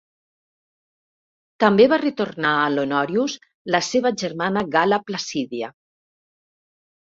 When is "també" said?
1.63-1.85